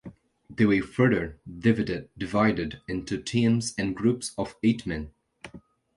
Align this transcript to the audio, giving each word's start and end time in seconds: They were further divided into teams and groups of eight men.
They 0.49 0.65
were 0.65 0.81
further 0.81 1.39
divided 1.61 2.81
into 2.87 3.21
teams 3.21 3.75
and 3.77 3.95
groups 3.95 4.33
of 4.35 4.55
eight 4.63 4.87
men. 4.87 5.11